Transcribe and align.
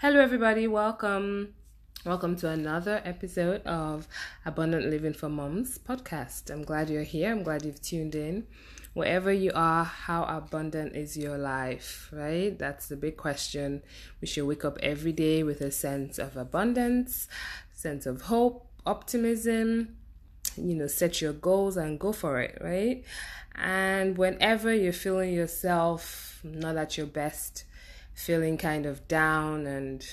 Hello, 0.00 0.18
everybody. 0.18 0.66
Welcome. 0.66 1.52
Welcome 2.06 2.34
to 2.36 2.48
another 2.48 3.02
episode 3.04 3.60
of 3.66 4.08
Abundant 4.46 4.86
Living 4.86 5.12
for 5.12 5.28
Moms 5.28 5.76
podcast. 5.76 6.50
I'm 6.50 6.62
glad 6.62 6.88
you're 6.88 7.02
here. 7.02 7.30
I'm 7.30 7.42
glad 7.42 7.66
you've 7.66 7.82
tuned 7.82 8.14
in. 8.14 8.46
Wherever 8.94 9.30
you 9.30 9.52
are, 9.54 9.84
how 9.84 10.24
abundant 10.24 10.96
is 10.96 11.18
your 11.18 11.36
life, 11.36 12.08
right? 12.14 12.58
That's 12.58 12.88
the 12.88 12.96
big 12.96 13.18
question. 13.18 13.82
We 14.22 14.26
should 14.26 14.46
wake 14.46 14.64
up 14.64 14.78
every 14.82 15.12
day 15.12 15.42
with 15.42 15.60
a 15.60 15.70
sense 15.70 16.18
of 16.18 16.34
abundance, 16.34 17.28
sense 17.74 18.06
of 18.06 18.22
hope, 18.22 18.70
optimism, 18.86 19.98
you 20.56 20.76
know, 20.76 20.86
set 20.86 21.20
your 21.20 21.34
goals 21.34 21.76
and 21.76 22.00
go 22.00 22.12
for 22.12 22.40
it, 22.40 22.56
right? 22.62 23.04
And 23.54 24.16
whenever 24.16 24.72
you're 24.74 24.94
feeling 24.94 25.34
yourself 25.34 26.40
not 26.42 26.78
at 26.78 26.96
your 26.96 27.06
best, 27.06 27.64
feeling 28.14 28.58
kind 28.58 28.86
of 28.86 29.06
down 29.08 29.66
and 29.66 30.04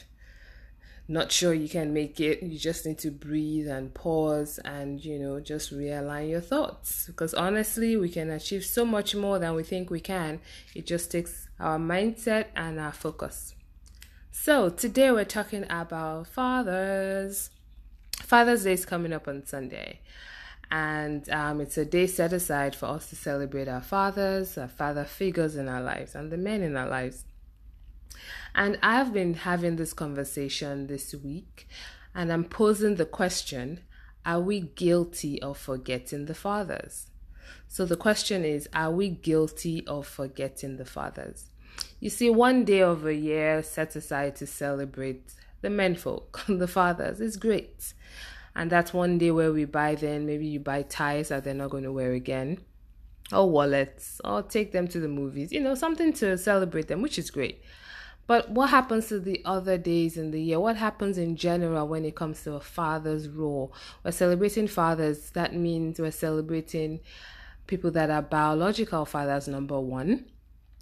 not 1.10 1.32
sure 1.32 1.54
you 1.54 1.70
can 1.70 1.94
make 1.94 2.20
it, 2.20 2.44
you 2.44 2.60
just 2.60 2.86
need 2.86 3.00
to 3.00 3.12
breathe 3.12 3.68
and 3.68 3.94
pause 3.94 4.60
and, 4.66 5.04
you 5.04 5.18
know, 5.18 5.40
just 5.40 5.74
realign 5.74 6.30
your 6.30 6.42
thoughts. 6.42 7.06
Because 7.08 7.34
honestly, 7.34 7.96
we 7.96 8.10
can 8.10 8.30
achieve 8.30 8.66
so 8.66 8.84
much 8.84 9.16
more 9.16 9.40
than 9.40 9.56
we 9.56 9.64
think 9.64 9.90
we 9.90 10.02
can. 10.02 10.42
It 10.76 10.86
just 10.86 11.12
takes 11.12 11.48
our 11.60 11.78
mindset 11.78 12.48
and 12.56 12.80
our 12.80 12.92
focus. 12.92 13.56
So, 14.32 14.70
today 14.70 15.12
we're 15.12 15.26
talking 15.26 15.66
about 15.70 16.28
fathers. 16.28 17.50
Father's 18.22 18.64
Day 18.64 18.74
is 18.74 18.86
coming 18.86 19.14
up 19.14 19.28
on 19.28 19.46
Sunday. 19.46 20.02
And 20.70 21.30
um, 21.30 21.62
it's 21.62 21.78
a 21.78 21.86
day 21.86 22.08
set 22.08 22.34
aside 22.34 22.76
for 22.76 22.88
us 22.88 23.10
to 23.10 23.16
celebrate 23.16 23.70
our 23.70 23.82
fathers, 23.82 24.58
our 24.58 24.68
father 24.68 25.06
figures 25.06 25.56
in 25.56 25.70
our 25.70 25.82
lives, 25.82 26.14
and 26.14 26.30
the 26.30 26.38
men 26.38 26.62
in 26.62 26.76
our 26.76 26.90
lives. 26.90 27.24
And 28.56 28.78
I've 28.82 29.14
been 29.14 29.34
having 29.34 29.76
this 29.76 29.94
conversation 29.94 30.88
this 30.88 31.14
week, 31.14 31.68
and 32.16 32.32
I'm 32.32 32.44
posing 32.44 32.96
the 32.96 33.06
question 33.06 33.82
Are 34.26 34.40
we 34.40 34.62
guilty 34.62 35.42
of 35.42 35.58
forgetting 35.58 36.26
the 36.26 36.34
fathers? 36.34 37.08
So 37.68 37.86
the 37.86 37.98
question 37.98 38.44
is 38.44 38.68
Are 38.74 38.92
we 38.92 39.10
guilty 39.10 39.86
of 39.88 40.08
forgetting 40.08 40.78
the 40.78 40.86
fathers? 40.86 41.50
You 42.00 42.10
see, 42.10 42.30
one 42.30 42.66
day 42.66 42.82
of 42.82 43.06
a 43.06 43.14
year 43.14 43.64
set 43.64 43.96
aside 43.96 44.36
to 44.38 44.48
celebrate 44.48 45.34
the 45.62 45.70
menfolk, 45.70 46.42
the 46.48 46.68
fathers, 46.68 47.22
is 47.22 47.38
great. 47.38 47.94
And 48.56 48.72
that's 48.72 48.94
one 48.94 49.18
day 49.18 49.32
where 49.32 49.52
we 49.52 49.66
buy 49.66 49.96
them. 49.96 50.26
Maybe 50.26 50.48
you 50.48 50.60
buy 50.60 50.82
ties 50.82 51.30
that 51.30 51.44
they're 51.44 51.54
not 51.54 51.70
going 51.70 51.84
to 51.84 51.92
wear 51.92 52.14
again, 52.14 52.60
or 53.32 53.50
wallets, 53.50 54.20
or 54.26 54.42
take 54.42 54.72
them 54.72 54.88
to 54.88 55.00
the 55.00 55.08
movies, 55.08 55.52
you 55.52 55.62
know, 55.62 55.76
something 55.76 56.14
to 56.14 56.38
celebrate 56.38 56.88
them, 56.88 57.02
which 57.02 57.20
is 57.20 57.30
great. 57.30 57.62
But 58.28 58.52
what 58.52 58.70
happens 58.70 59.08
to 59.08 59.20
the 59.20 59.42
other 59.46 59.78
days 59.78 60.18
in 60.18 60.32
the 60.32 60.42
year? 60.42 60.60
What 60.60 60.76
happens 60.76 61.18
in 61.18 61.38
general 61.38 61.88
when 61.88 62.04
it 62.04 62.16
comes 62.16 62.44
to 62.44 62.54
a 62.54 62.60
father's 62.60 63.30
role? 63.30 63.74
We're 64.04 64.12
celebrating 64.12 64.68
fathers. 64.68 65.30
That 65.32 65.56
means 65.56 66.00
we're 66.00 66.12
celebrating 66.12 67.00
people 67.68 67.90
that 67.92 68.10
are 68.10 68.22
biological 68.22 69.06
fathers, 69.06 69.48
number 69.48 69.80
one. 69.80 70.26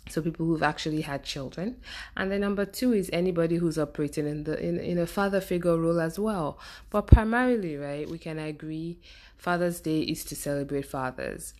So 0.09 0.21
people 0.21 0.45
who've 0.45 0.61
actually 0.63 1.01
had 1.01 1.23
children. 1.23 1.77
And 2.15 2.31
then 2.31 2.41
number 2.41 2.65
two 2.65 2.93
is 2.93 3.09
anybody 3.13 3.55
who's 3.55 3.79
operating 3.79 4.27
in 4.27 4.43
the 4.43 4.59
in, 4.63 4.79
in 4.79 4.99
a 4.99 5.07
father 5.07 5.41
figure 5.41 5.77
role 5.77 5.99
as 5.99 6.19
well. 6.19 6.59
But 6.91 7.07
primarily, 7.07 7.75
right, 7.75 8.07
we 8.07 8.19
can 8.19 8.37
agree 8.37 8.99
Father's 9.37 9.79
Day 9.79 10.01
is 10.01 10.23
to 10.25 10.35
celebrate 10.35 10.85
fathers. 10.85 11.53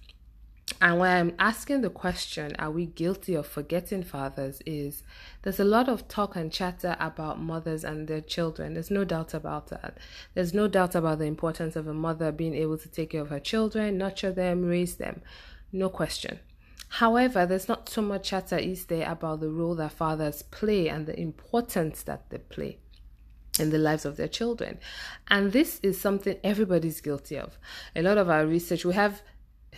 And 0.82 1.00
when 1.00 1.12
I'm 1.12 1.36
asking 1.40 1.82
the 1.82 1.90
question, 1.90 2.56
are 2.60 2.70
we 2.70 2.86
guilty 2.86 3.34
of 3.34 3.48
forgetting 3.48 4.04
fathers? 4.04 4.62
Is 4.66 5.04
there's 5.42 5.60
a 5.60 5.64
lot 5.64 5.88
of 5.88 6.08
talk 6.08 6.36
and 6.36 6.52
chatter 6.52 6.98
about 7.00 7.40
mothers 7.40 7.84
and 7.84 8.08
their 8.08 8.22
children. 8.22 8.74
There's 8.74 8.92
no 8.92 9.06
doubt 9.06 9.34
about 9.34 9.68
that. 9.68 9.98
There's 10.34 10.54
no 10.54 10.68
doubt 10.68 10.94
about 10.94 11.20
the 11.20 11.26
importance 11.26 11.76
of 11.76 11.88
a 11.88 11.94
mother 11.94 12.32
being 12.32 12.54
able 12.56 12.78
to 12.78 12.90
take 12.90 13.12
care 13.12 13.22
of 13.22 13.30
her 13.30 13.40
children, 13.40 13.98
nurture 13.98 14.34
them, 14.34 14.66
raise 14.66 14.96
them. 14.96 15.22
No 15.72 15.90
question. 15.90 16.40
However, 16.90 17.46
there's 17.46 17.68
not 17.68 17.90
so 17.90 18.02
much 18.02 18.30
chatter, 18.30 18.58
is 18.58 18.86
there, 18.86 19.10
about 19.10 19.40
the 19.40 19.50
role 19.50 19.76
that 19.76 19.94
fathers 19.94 20.44
play 20.44 20.88
and 20.88 21.06
the 21.06 21.20
importance 21.20 22.04
that 22.04 22.30
they 22.30 22.38
play 22.38 22.78
in 23.60 23.70
the 23.70 23.78
lives 23.78 24.06
of 24.06 24.18
their 24.18 24.28
children. 24.28 24.78
And 25.30 25.52
this 25.52 25.80
is 25.82 26.00
something 26.00 26.38
everybody's 26.44 27.02
guilty 27.02 27.38
of. 27.38 27.58
A 27.96 28.02
lot 28.02 28.18
of 28.18 28.30
our 28.30 28.46
research, 28.46 28.86
we 28.86 28.94
have 28.94 29.22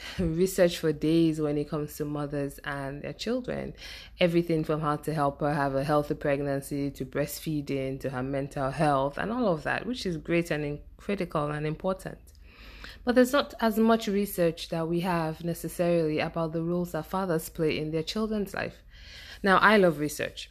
research 0.19 0.77
for 0.77 0.91
days 0.91 1.39
when 1.39 1.57
it 1.57 1.69
comes 1.69 1.95
to 1.97 2.05
mothers 2.05 2.59
and 2.63 3.01
their 3.01 3.13
children. 3.13 3.73
Everything 4.19 4.63
from 4.63 4.81
how 4.81 4.95
to 4.97 5.13
help 5.13 5.41
her 5.41 5.53
have 5.53 5.75
a 5.75 5.83
healthy 5.83 6.15
pregnancy 6.15 6.91
to 6.91 7.05
breastfeeding 7.05 7.99
to 8.01 8.09
her 8.09 8.23
mental 8.23 8.71
health 8.71 9.17
and 9.17 9.31
all 9.31 9.47
of 9.47 9.63
that, 9.63 9.85
which 9.85 10.05
is 10.05 10.17
great 10.17 10.51
and 10.51 10.79
critical 10.97 11.49
and 11.51 11.65
important. 11.65 12.19
But 13.03 13.15
there's 13.15 13.33
not 13.33 13.53
as 13.61 13.77
much 13.77 14.07
research 14.07 14.69
that 14.69 14.87
we 14.87 14.99
have 15.01 15.43
necessarily 15.43 16.19
about 16.19 16.51
the 16.51 16.61
roles 16.61 16.91
that 16.91 17.05
fathers 17.05 17.47
play 17.47 17.77
in 17.77 17.91
their 17.91 18.03
children's 18.03 18.53
life. 18.53 18.75
Now, 19.41 19.57
I 19.59 19.77
love 19.77 19.99
research. 19.99 20.49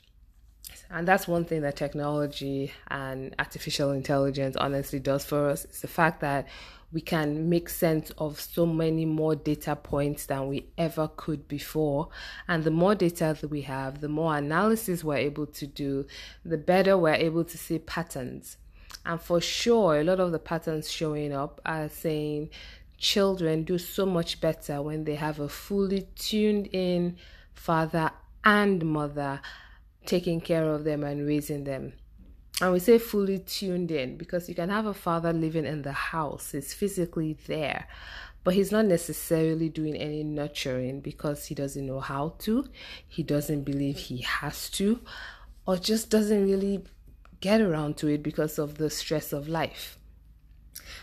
And 0.90 1.06
that's 1.06 1.26
one 1.26 1.44
thing 1.44 1.62
that 1.62 1.76
technology 1.76 2.72
and 2.88 3.34
artificial 3.38 3.90
intelligence 3.90 4.56
honestly 4.56 5.00
does 5.00 5.24
for 5.24 5.48
us. 5.48 5.64
It's 5.64 5.80
the 5.80 5.88
fact 5.88 6.20
that 6.20 6.46
we 6.92 7.00
can 7.00 7.48
make 7.48 7.68
sense 7.68 8.10
of 8.18 8.40
so 8.40 8.64
many 8.64 9.04
more 9.04 9.34
data 9.34 9.76
points 9.76 10.26
than 10.26 10.48
we 10.48 10.66
ever 10.78 11.10
could 11.16 11.48
before. 11.48 12.08
And 12.48 12.64
the 12.64 12.70
more 12.70 12.94
data 12.94 13.36
that 13.40 13.48
we 13.48 13.62
have, 13.62 14.00
the 14.00 14.08
more 14.08 14.36
analysis 14.36 15.02
we're 15.02 15.16
able 15.16 15.46
to 15.46 15.66
do, 15.66 16.06
the 16.44 16.58
better 16.58 16.96
we're 16.96 17.14
able 17.14 17.44
to 17.44 17.58
see 17.58 17.78
patterns. 17.78 18.56
And 19.04 19.20
for 19.20 19.40
sure, 19.40 20.00
a 20.00 20.04
lot 20.04 20.20
of 20.20 20.32
the 20.32 20.38
patterns 20.38 20.90
showing 20.90 21.32
up 21.32 21.60
are 21.64 21.88
saying 21.88 22.50
children 22.98 23.64
do 23.64 23.78
so 23.78 24.06
much 24.06 24.40
better 24.40 24.80
when 24.80 25.04
they 25.04 25.16
have 25.16 25.38
a 25.38 25.48
fully 25.48 26.08
tuned 26.14 26.68
in 26.72 27.16
father 27.54 28.10
and 28.44 28.84
mother 28.84 29.40
taking 30.06 30.40
care 30.40 30.64
of 30.70 30.84
them 30.84 31.02
and 31.04 31.26
raising 31.26 31.64
them. 31.64 31.92
And 32.60 32.72
we 32.72 32.78
say 32.78 32.98
fully 32.98 33.40
tuned 33.40 33.90
in 33.90 34.16
because 34.16 34.48
you 34.48 34.54
can 34.54 34.70
have 34.70 34.86
a 34.86 34.94
father 34.94 35.32
living 35.32 35.66
in 35.66 35.82
the 35.82 35.92
house, 35.92 36.52
he's 36.52 36.72
physically 36.72 37.36
there, 37.46 37.86
but 38.44 38.54
he's 38.54 38.72
not 38.72 38.86
necessarily 38.86 39.68
doing 39.68 39.94
any 39.96 40.24
nurturing 40.24 41.00
because 41.00 41.46
he 41.46 41.54
doesn't 41.54 41.84
know 41.86 42.00
how 42.00 42.34
to, 42.38 42.66
he 43.06 43.22
doesn't 43.22 43.64
believe 43.64 43.98
he 43.98 44.18
has 44.22 44.70
to, 44.70 45.00
or 45.66 45.76
just 45.76 46.08
doesn't 46.08 46.44
really 46.44 46.84
get 47.40 47.60
around 47.60 47.98
to 47.98 48.08
it 48.08 48.22
because 48.22 48.58
of 48.58 48.78
the 48.78 48.88
stress 48.88 49.34
of 49.34 49.48
life. 49.48 49.98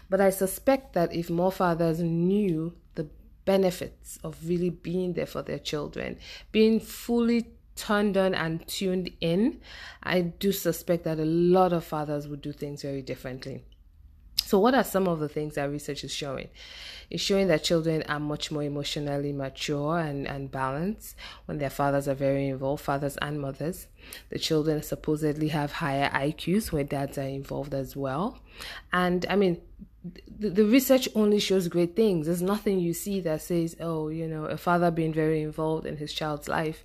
But 0.10 0.22
I 0.22 0.32
suspect 0.32 0.94
that 0.94 1.14
if 1.14 1.30
more 1.30 1.52
fathers 1.52 2.00
knew 2.00 2.74
the 2.96 3.08
benefits 3.46 4.18
of 4.24 4.38
really 4.48 4.70
being 4.70 5.14
there 5.14 5.28
for 5.28 5.44
their 5.44 5.60
children, 5.60 6.18
being 6.52 6.80
fully 6.80 7.48
turned 7.76 8.18
on 8.18 8.34
and 8.34 8.66
tuned 8.68 9.12
in, 9.22 9.62
I 10.02 10.22
do 10.22 10.52
suspect 10.52 11.04
that 11.06 11.20
a 11.20 11.26
lot 11.26 11.74
of 11.74 11.84
fathers 11.84 12.28
would 12.28 12.42
do 12.42 12.52
things 12.52 12.82
very 12.82 13.02
differently. 13.02 13.64
So, 14.54 14.60
what 14.60 14.76
are 14.76 14.84
some 14.84 15.08
of 15.08 15.20
the 15.20 15.30
things 15.30 15.56
that 15.56 15.72
research 15.72 16.04
is 16.04 16.14
showing? 16.14 16.50
It's 17.10 17.24
showing 17.24 17.48
that 17.48 17.64
children 17.64 18.04
are 18.04 18.20
much 18.20 18.52
more 18.52 18.64
emotionally 18.64 19.32
mature 19.32 19.98
and, 19.98 20.28
and 20.28 20.52
balanced 20.52 21.16
when 21.46 21.58
their 21.58 21.70
fathers 21.70 22.08
are 22.08 22.14
very 22.14 22.50
involved, 22.50 22.84
fathers 22.84 23.18
and 23.18 23.40
mothers. 23.40 23.88
The 24.30 24.40
children 24.40 24.84
supposedly 24.84 25.48
have 25.48 25.72
higher 25.72 26.10
IQs 26.10 26.72
where 26.72 26.84
dads 26.84 27.18
are 27.18 27.22
involved 27.22 27.74
as 27.74 27.96
well. 27.96 28.40
And 28.92 29.26
I 29.30 29.38
mean, 29.38 29.62
the, 30.38 30.50
the 30.50 30.66
research 30.66 31.08
only 31.16 31.40
shows 31.40 31.68
great 31.68 31.96
things. 31.96 32.26
There's 32.26 32.42
nothing 32.42 32.80
you 32.80 32.94
see 32.94 33.22
that 33.22 33.42
says, 33.42 33.76
oh, 33.80 34.10
you 34.10 34.28
know, 34.28 34.46
a 34.46 34.58
father 34.58 34.92
being 34.92 35.14
very 35.14 35.42
involved 35.42 35.86
in 35.86 35.98
his 35.98 36.14
child's 36.14 36.48
life 36.48 36.84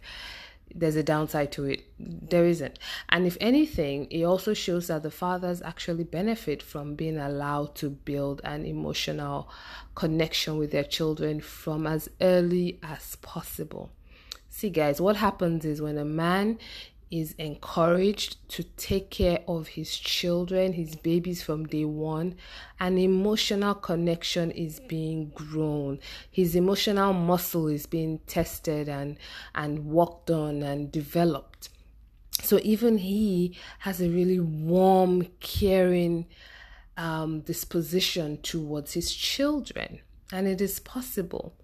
there's 0.74 0.96
a 0.96 1.02
downside 1.02 1.52
to 1.52 1.64
it. 1.64 1.84
There 1.98 2.44
isn't. 2.44 2.78
And 3.08 3.26
if 3.26 3.36
anything, 3.40 4.06
it 4.10 4.24
also 4.24 4.54
shows 4.54 4.88
that 4.88 5.02
the 5.02 5.10
fathers 5.10 5.62
actually 5.62 6.04
benefit 6.04 6.62
from 6.62 6.94
being 6.94 7.18
allowed 7.18 7.74
to 7.76 7.90
build 7.90 8.40
an 8.44 8.64
emotional 8.64 9.48
connection 9.94 10.58
with 10.58 10.70
their 10.70 10.84
children 10.84 11.40
from 11.40 11.86
as 11.86 12.08
early 12.20 12.78
as 12.82 13.16
possible. 13.16 13.90
See, 14.50 14.70
guys, 14.70 15.00
what 15.00 15.16
happens 15.16 15.64
is 15.64 15.80
when 15.80 15.98
a 15.98 16.04
man 16.04 16.58
is 17.10 17.32
encouraged 17.38 18.48
to 18.50 18.62
take 18.62 19.10
care 19.10 19.40
of 19.48 19.68
his 19.68 19.96
children, 19.96 20.72
his 20.72 20.96
babies 20.96 21.42
from 21.42 21.66
day 21.66 21.84
one. 21.84 22.34
An 22.80 22.98
emotional 22.98 23.74
connection 23.74 24.50
is 24.50 24.80
being 24.80 25.30
grown. 25.30 25.98
His 26.30 26.54
emotional 26.54 27.12
muscle 27.12 27.68
is 27.68 27.86
being 27.86 28.18
tested 28.26 28.88
and, 28.88 29.16
and 29.54 29.86
worked 29.86 30.30
on 30.30 30.62
and 30.62 30.92
developed. 30.92 31.70
So 32.42 32.60
even 32.62 32.98
he 32.98 33.56
has 33.80 34.00
a 34.00 34.08
really 34.08 34.40
warm, 34.40 35.26
caring 35.40 36.26
um, 36.96 37.40
disposition 37.40 38.38
towards 38.42 38.92
his 38.92 39.14
children. 39.14 40.00
And 40.32 40.46
it 40.46 40.60
is 40.60 40.78
possible. 40.78 41.54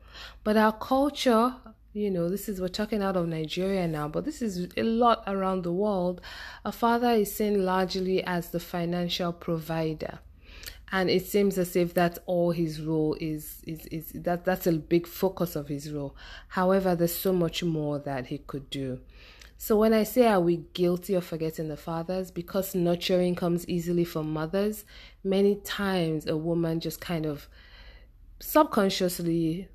But 0.43 0.57
our 0.57 0.73
culture 0.73 1.57
you 1.95 2.11
know 2.11 2.29
this 2.29 2.49
is 2.49 2.61
we're 2.61 2.69
talking 2.69 3.03
out 3.03 3.17
of 3.17 3.29
nigeria 3.29 3.87
now 3.87 4.09
but 4.09 4.25
this 4.25 4.43
is 4.43 4.69
a 4.77 4.83
lot 4.83 5.23
around 5.27 5.63
the 5.63 5.73
world. 5.73 6.21
A 6.65 6.73
father 6.73 7.11
is 7.11 7.35
seen 7.35 7.65
largely 7.65 8.23
as 8.25 8.51
the 8.51 8.61
financial 8.61 9.33
provider. 9.33 10.19
And 10.93 11.09
it 11.09 11.27
seems 11.27 11.57
as 11.57 11.75
if 11.75 11.95
that's 11.95 12.19
all 12.27 12.51
his 12.51 12.81
role 12.81 13.17
is 13.21 13.63
is 13.67 13.87
is 13.87 14.13
that 14.15 14.45
that's 14.45 14.67
a 14.67 14.73
big 14.73 15.07
focus 15.07 15.57
of 15.57 15.69
his 15.69 15.93
role. 15.93 16.17
However 16.49 16.95
there's 16.95 17.15
so 17.15 17.33
much 17.33 17.63
more 17.63 17.99
that 18.01 18.27
he 18.27 18.39
could 18.39 18.71
do. 18.71 19.01
So 19.57 19.77
when 19.79 19.93
i 19.95 20.03
say 20.03 20.27
are 20.27 20.41
we 20.41 20.59
guilty 20.75 21.15
of 21.15 21.25
forgetting 21.25 21.69
the 21.69 21.77
fathers? 21.77 22.31
Because 22.31 22.75
nurturing 22.75 23.35
comes 23.37 23.69
easily 23.69 24.05
from 24.05 24.33
mothers. 24.33 24.85
Many 25.23 25.57
times 25.57 26.27
a 26.27 26.37
woman 26.37 26.81
just 26.81 27.01
kind 27.01 27.25
of 27.25 27.49
subconsciously 28.41 29.69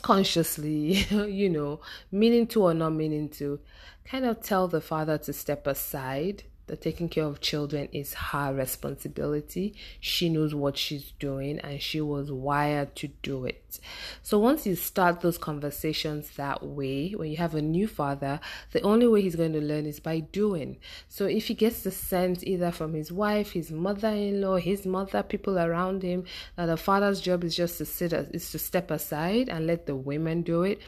consciously, 0.00 0.92
you 1.10 1.48
know, 1.48 1.80
meaning 2.10 2.46
to 2.48 2.62
or 2.62 2.74
not 2.74 2.90
meaning 2.90 3.28
to, 3.30 3.60
kind 4.04 4.24
of 4.24 4.42
tell 4.42 4.68
the 4.68 4.80
father 4.80 5.18
to 5.18 5.32
step 5.32 5.66
aside 5.66 6.44
that 6.72 6.80
taking 6.80 7.06
care 7.06 7.26
of 7.26 7.42
children 7.42 7.86
is 7.92 8.14
her 8.14 8.54
responsibility. 8.54 9.74
She 10.00 10.30
knows 10.30 10.54
what 10.54 10.78
she's 10.78 11.12
doing 11.18 11.58
and 11.58 11.82
she 11.82 12.00
was 12.00 12.32
wired 12.32 12.96
to 12.96 13.08
do 13.08 13.44
it. 13.44 13.78
So 14.22 14.38
once 14.38 14.66
you 14.66 14.74
start 14.74 15.20
those 15.20 15.36
conversations 15.36 16.30
that 16.36 16.62
way, 16.64 17.10
when 17.10 17.30
you 17.30 17.36
have 17.36 17.54
a 17.54 17.60
new 17.60 17.86
father, 17.86 18.40
the 18.70 18.80
only 18.80 19.06
way 19.06 19.20
he's 19.20 19.36
going 19.36 19.52
to 19.52 19.60
learn 19.60 19.84
is 19.84 20.00
by 20.00 20.20
doing. 20.20 20.78
So 21.10 21.26
if 21.26 21.48
he 21.48 21.52
gets 21.52 21.82
the 21.82 21.90
sense 21.90 22.42
either 22.42 22.70
from 22.70 22.94
his 22.94 23.12
wife, 23.12 23.52
his 23.52 23.70
mother-in-law, 23.70 24.56
his 24.56 24.86
mother, 24.86 25.22
people 25.22 25.58
around 25.58 26.02
him, 26.02 26.24
that 26.56 26.64
the 26.64 26.78
father's 26.78 27.20
job 27.20 27.44
is 27.44 27.54
just 27.54 27.76
to 27.78 27.84
sit, 27.84 28.14
is 28.14 28.50
to 28.50 28.58
step 28.58 28.90
aside 28.90 29.50
and 29.50 29.66
let 29.66 29.84
the 29.84 29.94
women 29.94 30.40
do 30.40 30.62
it, 30.62 30.80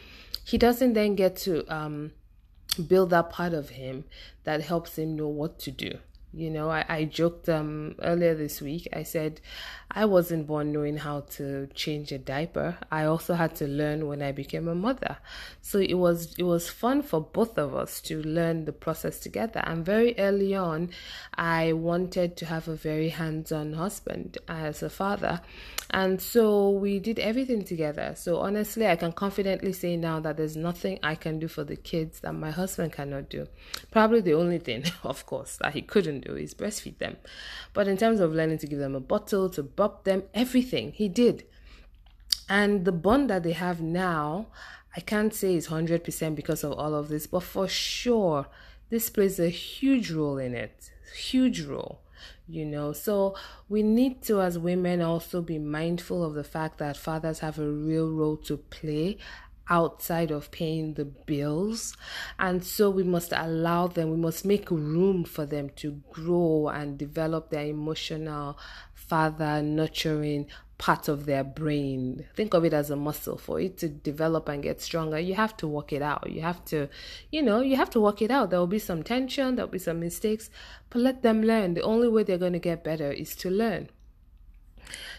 he 0.47 0.57
doesn't 0.57 0.95
then 0.95 1.15
get 1.15 1.37
to 1.37 1.63
um 1.69 2.13
build 2.89 3.11
that 3.11 3.31
part 3.31 3.53
of 3.55 3.71
him 3.71 4.05
that 4.45 4.63
helps 4.63 4.99
him 4.99 5.17
know 5.17 5.29
what 5.29 5.59
to 5.61 5.71
do. 5.71 5.99
You 6.37 6.51
know, 6.51 6.69
I, 6.69 6.85
I 6.89 7.05
joked 7.05 7.49
um, 7.49 7.95
earlier 8.03 8.35
this 8.35 8.61
week. 8.61 8.89
I 8.93 9.05
said 9.05 9.41
I 9.91 10.07
wasn't 10.07 10.49
born 10.49 10.73
knowing 10.73 10.97
how 10.97 11.21
to 11.37 11.69
change 11.69 12.11
a 12.11 12.19
diaper. 12.19 12.77
I 12.91 13.05
also 13.05 13.35
had 13.35 13.55
to 13.57 13.69
learn 13.69 14.09
when 14.09 14.23
I 14.23 14.33
became 14.33 14.67
a 14.67 14.75
mother. 14.75 15.19
So 15.63 15.79
it 15.79 15.95
was 15.95 16.35
it 16.37 16.43
was 16.43 16.69
fun 16.69 17.03
for 17.03 17.21
both 17.21 17.57
of 17.57 17.77
us 17.77 18.01
to 18.03 18.21
learn 18.23 18.65
the 18.65 18.73
process 18.73 19.21
together. 19.21 19.63
And 19.65 19.85
very 19.85 20.19
early 20.19 20.57
on, 20.57 20.91
I 21.35 21.73
wanted 21.73 22.37
to 22.39 22.47
have 22.47 22.67
a 22.67 22.75
very 22.75 23.11
hands-on 23.11 23.75
husband 23.75 24.39
as 24.49 24.83
a 24.83 24.91
father. 24.91 25.41
And 25.91 26.21
so 26.21 26.71
we 26.71 26.99
did 26.99 27.21
everything 27.21 27.63
together. 27.63 28.15
So 28.17 28.39
honestly, 28.39 28.89
I 28.89 28.97
can 28.97 29.13
confidently 29.13 29.73
say 29.73 29.97
now 29.97 30.19
that 30.21 30.37
there's 30.37 30.57
nothing 30.57 30.99
I 31.05 31.15
can 31.15 31.39
do 31.39 31.47
for 31.47 31.63
the 31.63 31.77
kids 31.77 32.19
that 32.21 32.33
my 32.33 32.51
husband 32.51 32.93
cannot 32.93 33.29
do. 33.29 33.47
Probably 33.93 34.21
the 34.21 34.35
only 34.35 34.59
thing, 34.59 34.85
of 35.05 35.25
course, 35.27 35.59
that 35.59 35.75
he 35.75 35.83
couldn't 35.83 36.24
is 36.32 36.55
breastfeed 36.55 36.99
them. 36.99 37.17
But 37.73 37.88
in 37.88 37.97
terms 37.97 38.21
of 38.21 38.32
learning 38.32 38.59
to 38.59 38.67
give 38.67 38.79
them 38.79 38.94
a 38.94 39.00
bottle, 39.00 39.50
to 39.50 39.62
bop 39.62 40.05
them, 40.05 40.25
everything 40.32 40.93
he 40.93 41.09
did. 41.09 41.44
And 42.49 42.85
the 42.85 42.93
bond 42.93 43.31
that 43.31 43.43
they 43.43 43.53
have 43.53 43.81
now, 43.81 44.49
I 44.97 45.00
can't 45.00 45.35
say 45.35 45.55
is 45.55 45.69
100% 45.69 46.35
because 46.35 46.65
of 46.65 46.73
all 46.73 46.94
of 46.94 47.09
this, 47.09 47.26
but 47.26 47.43
for 47.43 47.69
sure, 47.69 48.47
this 48.91 49.11
plays 49.11 49.38
a 49.38 49.49
huge 49.49 50.11
role 50.11 50.38
in 50.38 50.55
it. 50.55 50.91
Huge 51.15 51.62
role 51.62 52.00
you 52.47 52.65
know 52.65 52.93
so 52.93 53.35
we 53.69 53.82
need 53.82 54.23
to 54.23 54.41
as 54.41 54.59
women 54.59 55.00
also 55.00 55.41
be 55.41 55.59
mindful 55.59 56.23
of 56.23 56.35
the 56.35 56.44
fact 56.44 56.79
that 56.79 56.97
fathers 56.97 57.38
have 57.38 57.59
a 57.59 57.67
real 57.67 58.11
role 58.11 58.37
to 58.37 58.56
play 58.56 59.17
outside 59.69 60.31
of 60.31 60.51
paying 60.51 60.95
the 60.95 61.05
bills. 61.05 61.97
And 62.39 62.65
so 62.65 62.91
we 62.91 63.03
must 63.03 63.33
allow 63.33 63.87
them, 63.87 64.11
we 64.11 64.17
must 64.17 64.45
make 64.45 64.71
room 64.71 65.25
for 65.25 65.47
them 65.47 65.71
to 65.77 66.03
grow 66.11 66.69
and 66.69 66.99
develop 66.99 67.51
their 67.51 67.67
emotional, 67.67 68.59
father 68.95 69.63
nurturing 69.63 70.47
part 70.79 71.09
of 71.09 71.27
their 71.27 71.45
brain. 71.45 72.27
Think 72.35 72.53
of 72.53 72.65
it 72.65 72.73
as 72.73 72.91
a 72.91 72.97
muscle. 72.97 73.39
For 73.39 73.61
it 73.61 73.79
to 73.79 73.89
develop 73.89 74.49
and 74.49 74.63
get 74.63 74.81
stronger, 74.81 75.19
you 75.19 75.35
have 75.35 75.57
to 75.59 75.69
work 75.69 75.93
it 75.93 76.03
out. 76.03 76.29
You 76.29 76.41
have 76.41 76.65
to, 76.67 76.89
you 77.31 77.43
know, 77.43 77.61
you 77.61 77.77
have 77.77 77.91
to 77.91 78.01
work 78.01 78.21
it 78.23 78.31
out. 78.31 78.51
There 78.51 78.59
will 78.59 78.67
be 78.67 78.79
some 78.79 79.03
tension, 79.03 79.57
there 79.57 79.67
will 79.67 79.73
be 79.73 79.79
some 79.79 80.01
mistakes, 80.01 80.51
but 80.91 81.01
let 81.01 81.23
them 81.23 81.43
learn. 81.43 81.75
The 81.75 81.83
only 81.83 82.09
way 82.09 82.23
they're 82.23 82.39
going 82.39 82.55
to 82.55 82.59
get 82.59 82.83
better 82.83 83.13
is 83.13 83.37
to 83.37 83.51
learn. 83.51 83.89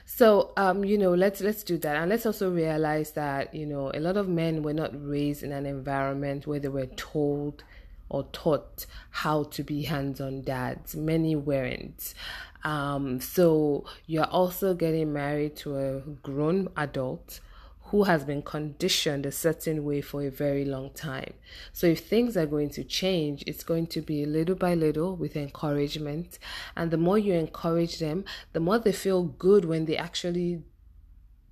So 0.06 0.52
um, 0.58 0.84
you 0.84 0.98
know, 0.98 1.14
let's 1.14 1.42
let's 1.42 1.64
do 1.64 1.78
that, 1.80 1.96
and 1.96 2.10
let's 2.10 2.26
also 2.26 2.52
realize 2.52 3.12
that 3.12 3.54
you 3.54 3.66
know 3.66 3.92
a 3.94 4.00
lot 4.00 4.18
of 4.18 4.28
men 4.28 4.64
were 4.64 4.74
not 4.74 4.92
raised 4.94 5.44
in 5.44 5.52
an 5.52 5.66
environment 5.66 6.48
where 6.48 6.60
they 6.60 6.70
were 6.70 6.86
told 6.86 7.64
or 8.10 8.24
taught 8.32 8.86
how 9.10 9.44
to 9.44 9.64
be 9.64 9.84
hands-on 9.84 10.42
dads. 10.44 10.96
Many 10.96 11.36
weren't. 11.36 12.14
Um, 12.64 13.20
so 13.20 13.86
you're 14.08 14.26
also 14.26 14.74
getting 14.74 15.14
married 15.14 15.56
to 15.58 15.78
a 15.78 16.00
grown 16.24 16.70
adult 16.78 17.40
who 17.96 18.04
has 18.04 18.26
been 18.26 18.42
conditioned 18.42 19.26
a 19.26 19.32
certain 19.32 19.86
way 19.86 20.02
for 20.02 20.22
a 20.22 20.30
very 20.30 20.66
long 20.66 20.90
time. 20.90 21.34
So, 21.72 21.88
if 21.88 22.02
things 22.02 22.36
are 22.36 22.46
going 22.46 22.70
to 22.72 22.84
change, 22.84 23.42
it's 23.48 23.64
going 23.64 23.88
to 23.88 24.02
be 24.02 24.26
little 24.26 24.58
by 24.58 24.74
little 24.74 25.16
with 25.16 25.38
encouragement. 25.38 26.38
And 26.76 26.92
the 26.92 26.98
more 26.98 27.18
you 27.18 27.36
encourage 27.36 28.00
them, 28.00 28.26
the 28.52 28.60
more 28.60 28.80
they 28.80 28.92
feel 28.92 29.24
good 29.24 29.64
when 29.64 29.86
they 29.86 29.96
actually 29.96 30.64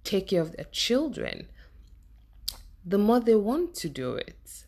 take 0.03 0.27
care 0.27 0.41
of 0.41 0.57
their 0.57 0.65
children, 0.65 1.47
the 2.85 2.97
more 2.97 3.21
they 3.21 3.35
want 3.35 3.73
to 3.75 3.87
do 3.87 4.15
it. 4.15 4.65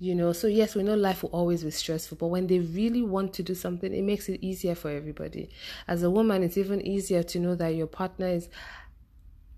You 0.00 0.16
know, 0.16 0.32
so 0.32 0.48
yes, 0.48 0.74
we 0.74 0.82
know 0.82 0.96
life 0.96 1.22
will 1.22 1.30
always 1.30 1.62
be 1.62 1.70
stressful, 1.70 2.18
but 2.18 2.26
when 2.26 2.48
they 2.48 2.58
really 2.58 3.02
want 3.02 3.32
to 3.34 3.44
do 3.44 3.54
something, 3.54 3.94
it 3.94 4.02
makes 4.02 4.28
it 4.28 4.40
easier 4.42 4.74
for 4.74 4.90
everybody. 4.90 5.48
As 5.86 6.02
a 6.02 6.10
woman, 6.10 6.42
it's 6.42 6.58
even 6.58 6.84
easier 6.84 7.22
to 7.22 7.38
know 7.38 7.54
that 7.54 7.76
your 7.76 7.86
partner 7.86 8.26
is 8.26 8.48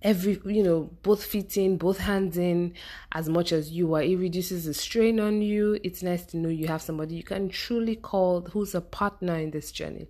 every 0.07 0.41
you 0.47 0.63
know 0.63 0.89
both 1.03 1.25
feet 1.25 1.57
in 1.57 1.77
both 1.77 1.99
hands 1.99 2.39
in 2.39 2.73
as 3.13 3.29
much 3.29 3.51
as 3.51 3.73
you 3.73 3.93
are. 3.95 4.03
It 4.03 4.17
reduces 4.17 4.65
the 4.65 4.73
strain 4.73 5.19
on 5.19 5.43
you. 5.43 5.79
It's 5.83 6.03
nice 6.03 6.25
to 6.27 6.37
know 6.37 6.49
you 6.49 6.69
have 6.69 6.81
somebody 6.81 7.17
you 7.17 7.25
can 7.25 7.49
truly 7.49 7.97
call 7.97 8.43
who's 8.43 8.75
a 8.75 8.81
partner 8.81 9.35
in 9.35 9.51
this 9.51 9.73
journey. 9.73 10.07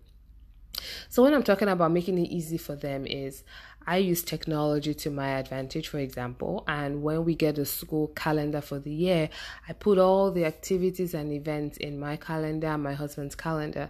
So 1.08 1.22
when 1.22 1.32
i'm 1.32 1.42
talking 1.42 1.68
about 1.68 1.90
making 1.90 2.18
it 2.18 2.28
easy 2.28 2.58
for 2.58 2.76
them 2.76 3.06
is 3.06 3.42
I 3.86 3.98
use 3.98 4.22
technology 4.22 4.94
to 4.94 5.10
my 5.10 5.38
advantage, 5.38 5.88
for 5.88 5.98
example, 5.98 6.64
and 6.66 7.02
when 7.02 7.24
we 7.24 7.36
get 7.36 7.56
a 7.58 7.64
school 7.64 8.08
calendar 8.08 8.60
for 8.60 8.80
the 8.80 8.90
year, 8.90 9.28
I 9.68 9.74
put 9.74 9.98
all 9.98 10.32
the 10.32 10.44
activities 10.44 11.14
and 11.14 11.32
events 11.32 11.76
in 11.76 12.00
my 12.00 12.16
calendar 12.16 12.66
and 12.66 12.82
my 12.82 12.94
husband's 12.94 13.36
calendar. 13.36 13.88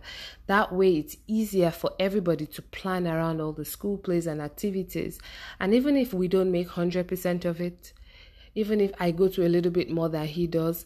That 0.49 0.73
way, 0.73 0.97
it's 0.97 1.17
easier 1.27 1.71
for 1.71 1.93
everybody 1.99 2.47
to 2.47 2.63
plan 2.63 3.07
around 3.07 3.41
all 3.41 3.53
the 3.53 3.65
school 3.65 3.97
plays 3.97 4.27
and 4.27 4.43
activities. 4.43 5.19
And 5.59 5.73
even 5.73 5.97
if 5.97 6.13
we 6.13 6.29
don't 6.29 6.53
make 6.53 6.69
100% 6.69 7.45
of 7.47 7.61
it, 7.61 7.95
even 8.55 8.81
if 8.81 8.93
I 9.01 9.13
go 9.13 9.29
to 9.29 9.47
a 9.47 9.49
little 9.49 9.73
bit 9.73 9.91
more 9.91 10.11
than 10.11 10.27
he 10.27 10.47
does, 10.47 10.85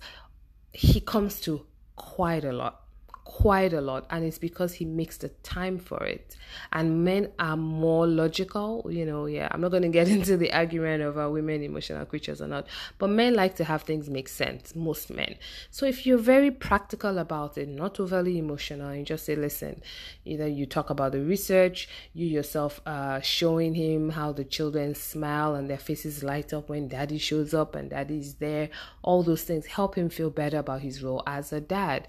he 0.72 1.00
comes 1.00 1.40
to 1.40 1.66
quite 1.96 2.44
a 2.44 2.52
lot 2.52 2.82
quite 3.30 3.72
a 3.72 3.80
lot 3.80 4.04
and 4.10 4.24
it's 4.24 4.38
because 4.38 4.74
he 4.74 4.84
makes 4.84 5.16
the 5.18 5.28
time 5.42 5.78
for 5.78 6.02
it. 6.04 6.36
And 6.72 7.04
men 7.04 7.30
are 7.38 7.56
more 7.56 8.06
logical 8.06 8.84
you 8.90 9.06
know 9.06 9.26
yeah. 9.26 9.48
I'm 9.52 9.60
not 9.60 9.70
going 9.70 9.84
to 9.84 9.88
get 9.88 10.08
into 10.16 10.36
the 10.36 10.52
argument 10.52 11.02
of 11.02 11.16
are 11.16 11.30
women 11.30 11.62
emotional 11.62 12.04
creatures 12.06 12.42
or 12.42 12.48
not 12.48 12.66
but 12.98 13.08
men 13.08 13.34
like 13.34 13.54
to 13.56 13.64
have 13.64 13.82
things 13.82 14.10
make 14.10 14.28
sense 14.28 14.74
most 14.74 15.10
men. 15.10 15.36
So 15.70 15.86
if 15.86 16.06
you're 16.06 16.18
very 16.18 16.50
practical 16.50 17.18
about 17.18 17.56
it 17.56 17.68
not 17.68 18.00
overly 18.00 18.36
emotional 18.36 18.88
and 18.88 19.06
just 19.06 19.24
say 19.26 19.36
listen 19.36 19.80
either 20.24 20.48
you 20.48 20.66
talk 20.66 20.90
about 20.90 21.12
the 21.12 21.20
research 21.20 21.88
you 22.12 22.26
yourself 22.26 22.80
uh 22.84 23.20
showing 23.20 23.74
him 23.74 24.10
how 24.10 24.32
the 24.32 24.44
children 24.44 24.94
smile 24.94 25.54
and 25.54 25.70
their 25.70 25.78
faces 25.78 26.24
light 26.24 26.52
up 26.52 26.68
when 26.68 26.88
daddy 26.88 27.18
shows 27.18 27.54
up 27.54 27.74
and 27.76 27.90
daddy's 27.90 28.34
there 28.34 28.68
all 29.02 29.22
those 29.22 29.44
things 29.44 29.66
help 29.66 29.94
him 29.94 30.08
feel 30.08 30.30
better 30.30 30.58
about 30.58 30.80
his 30.80 31.02
role 31.02 31.22
as 31.26 31.52
a 31.52 31.60
dad 31.60 32.08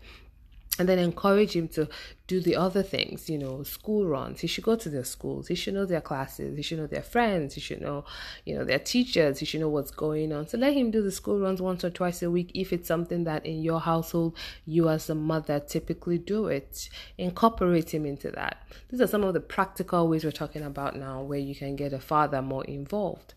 and 0.79 0.87
then 0.87 0.97
encourage 0.97 1.53
him 1.53 1.67
to 1.67 1.87
do 2.27 2.39
the 2.39 2.55
other 2.55 2.81
things, 2.81 3.29
you 3.29 3.37
know, 3.37 3.61
school 3.61 4.05
runs. 4.05 4.39
He 4.39 4.47
should 4.47 4.63
go 4.63 4.77
to 4.77 4.89
their 4.89 5.03
schools. 5.03 5.49
He 5.49 5.55
should 5.55 5.73
know 5.73 5.85
their 5.85 6.01
classes. 6.01 6.55
He 6.55 6.63
should 6.63 6.79
know 6.79 6.87
their 6.87 7.03
friends. 7.03 7.55
He 7.55 7.61
should 7.61 7.81
know, 7.81 8.05
you 8.45 8.55
know, 8.55 8.63
their 8.63 8.79
teachers. 8.79 9.39
He 9.39 9.45
should 9.45 9.59
know 9.59 9.67
what's 9.67 9.91
going 9.91 10.31
on. 10.31 10.47
So 10.47 10.57
let 10.57 10.73
him 10.73 10.89
do 10.89 11.01
the 11.01 11.11
school 11.11 11.39
runs 11.39 11.61
once 11.61 11.83
or 11.83 11.89
twice 11.89 12.23
a 12.23 12.31
week 12.31 12.51
if 12.55 12.71
it's 12.71 12.87
something 12.87 13.25
that 13.25 13.45
in 13.45 13.61
your 13.61 13.81
household 13.81 14.37
you 14.65 14.87
as 14.87 15.09
a 15.09 15.15
mother 15.15 15.59
typically 15.59 16.17
do 16.17 16.47
it. 16.47 16.89
Incorporate 17.17 17.93
him 17.93 18.05
into 18.05 18.31
that. 18.31 18.65
These 18.89 19.01
are 19.01 19.07
some 19.07 19.25
of 19.25 19.33
the 19.33 19.41
practical 19.41 20.07
ways 20.07 20.23
we're 20.23 20.31
talking 20.31 20.63
about 20.63 20.95
now 20.95 21.21
where 21.21 21.39
you 21.39 21.53
can 21.53 21.75
get 21.75 21.91
a 21.91 21.99
father 21.99 22.41
more 22.41 22.63
involved. 22.63 23.33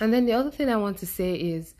And 0.00 0.12
then 0.12 0.26
the 0.26 0.34
other 0.34 0.50
thing 0.50 0.68
I 0.68 0.76
want 0.76 0.98
to 0.98 1.06
say 1.06 1.34
is 1.34 1.74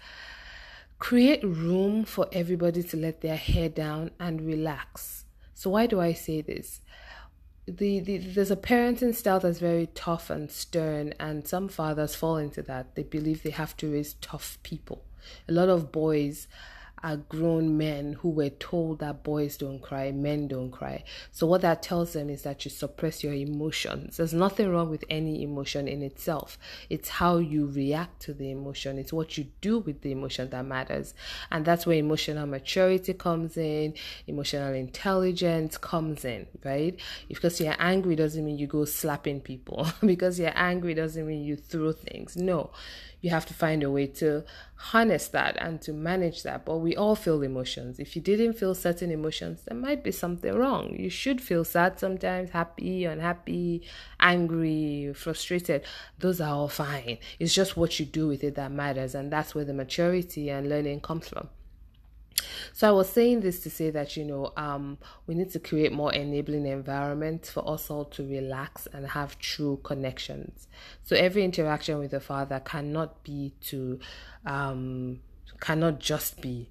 create 0.98 1.42
room 1.44 2.04
for 2.04 2.26
everybody 2.32 2.82
to 2.82 2.96
let 2.96 3.20
their 3.20 3.36
hair 3.36 3.68
down 3.68 4.10
and 4.18 4.40
relax. 4.40 5.24
So, 5.54 5.70
why 5.70 5.86
do 5.86 6.00
I 6.00 6.12
say 6.12 6.40
this? 6.40 6.80
The, 7.66 8.00
the, 8.00 8.18
there's 8.18 8.50
a 8.50 8.56
parenting 8.56 9.14
style 9.14 9.40
that's 9.40 9.58
very 9.58 9.88
tough 9.88 10.30
and 10.30 10.50
stern, 10.50 11.14
and 11.18 11.46
some 11.46 11.68
fathers 11.68 12.14
fall 12.14 12.36
into 12.36 12.62
that. 12.62 12.94
They 12.94 13.02
believe 13.02 13.42
they 13.42 13.50
have 13.50 13.76
to 13.78 13.92
raise 13.92 14.14
tough 14.14 14.58
people. 14.62 15.04
A 15.48 15.52
lot 15.52 15.68
of 15.68 15.90
boys 15.90 16.46
are 17.02 17.16
grown 17.16 17.76
men 17.76 18.14
who 18.14 18.30
were 18.30 18.48
told 18.48 18.98
that 19.00 19.22
boys 19.22 19.56
don't 19.56 19.80
cry, 19.80 20.10
men 20.12 20.48
don't 20.48 20.70
cry. 20.70 21.04
So, 21.30 21.46
what 21.46 21.60
that 21.60 21.82
tells 21.82 22.14
them 22.14 22.30
is 22.30 22.42
that 22.42 22.64
you 22.64 22.70
suppress 22.70 23.22
your 23.22 23.34
emotions. 23.34 24.16
There's 24.16 24.32
nothing 24.32 24.70
wrong 24.70 24.90
with 24.90 25.04
any 25.10 25.42
emotion 25.42 25.88
in 25.88 26.02
itself, 26.02 26.58
it's 26.88 27.08
how 27.08 27.38
you 27.38 27.66
react 27.66 28.20
to 28.22 28.34
the 28.34 28.50
emotion, 28.50 28.98
it's 28.98 29.12
what 29.12 29.36
you 29.36 29.46
do 29.60 29.78
with 29.80 30.00
the 30.00 30.12
emotion 30.12 30.50
that 30.50 30.64
matters. 30.64 31.14
And 31.50 31.64
that's 31.64 31.86
where 31.86 31.96
emotional 31.96 32.46
maturity 32.46 33.12
comes 33.12 33.56
in, 33.56 33.94
emotional 34.26 34.72
intelligence 34.72 35.76
comes 35.76 36.24
in, 36.24 36.46
right? 36.64 36.98
Because 37.28 37.60
you're 37.60 37.76
angry 37.78 38.16
doesn't 38.16 38.44
mean 38.44 38.58
you 38.58 38.66
go 38.66 38.84
slapping 38.84 39.40
people, 39.40 39.86
because 40.04 40.38
you're 40.40 40.56
angry 40.56 40.94
doesn't 40.94 41.26
mean 41.26 41.44
you 41.44 41.56
throw 41.56 41.92
things. 41.92 42.36
No 42.36 42.70
you 43.20 43.30
have 43.30 43.46
to 43.46 43.54
find 43.54 43.82
a 43.82 43.90
way 43.90 44.06
to 44.06 44.44
harness 44.76 45.28
that 45.28 45.56
and 45.60 45.80
to 45.82 45.92
manage 45.92 46.42
that. 46.42 46.64
But 46.64 46.78
we 46.86 46.94
all 46.94 47.16
feel 47.16 47.42
emotions. 47.42 47.98
If 47.98 48.14
you 48.14 48.22
didn't 48.22 48.52
feel 48.52 48.72
certain 48.72 49.10
emotions, 49.10 49.62
there 49.66 49.76
might 49.76 50.04
be 50.04 50.12
something 50.12 50.54
wrong. 50.54 50.94
You 50.96 51.10
should 51.10 51.40
feel 51.40 51.64
sad 51.64 51.98
sometimes, 51.98 52.50
happy, 52.50 53.04
unhappy, 53.04 53.82
angry, 54.20 55.12
frustrated. 55.12 55.82
Those 56.20 56.40
are 56.40 56.54
all 56.54 56.68
fine. 56.68 57.18
It's 57.40 57.52
just 57.52 57.76
what 57.76 57.98
you 57.98 58.06
do 58.06 58.28
with 58.28 58.44
it 58.44 58.54
that 58.54 58.70
matters. 58.70 59.16
And 59.16 59.32
that's 59.32 59.52
where 59.52 59.64
the 59.64 59.74
maturity 59.74 60.48
and 60.48 60.68
learning 60.68 61.00
comes 61.00 61.28
from. 61.28 61.48
So 62.72 62.88
I 62.88 62.92
was 62.92 63.08
saying 63.08 63.40
this 63.40 63.58
to 63.64 63.70
say 63.70 63.90
that 63.90 64.16
you 64.16 64.24
know 64.24 64.52
um, 64.56 64.98
we 65.26 65.34
need 65.34 65.50
to 65.52 65.58
create 65.58 65.92
more 65.92 66.12
enabling 66.12 66.66
environments 66.66 67.50
for 67.50 67.68
us 67.68 67.90
all 67.90 68.04
to 68.04 68.22
relax 68.22 68.86
and 68.92 69.08
have 69.08 69.40
true 69.40 69.80
connections. 69.82 70.68
So 71.02 71.16
every 71.16 71.42
interaction 71.42 71.98
with 71.98 72.12
the 72.12 72.20
father 72.20 72.60
cannot 72.60 73.24
be 73.24 73.54
to 73.62 73.98
um, 74.44 75.20
cannot 75.60 75.98
just 76.00 76.40
be 76.40 76.68